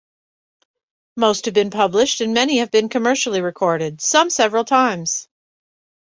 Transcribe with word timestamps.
Most 1.15 1.45
have 1.45 1.53
been 1.53 1.69
published 1.69 2.21
and 2.21 2.33
many 2.33 2.57
have 2.57 2.71
been 2.71 2.89
commercially 2.89 3.39
recorded, 3.39 4.01
some 4.01 4.31
several 4.31 4.65
times. 4.65 5.27